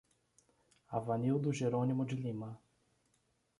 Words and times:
Avanildo 1.01 1.53
Jeronimo 1.53 2.03
de 2.05 2.15
Lima 2.15 2.59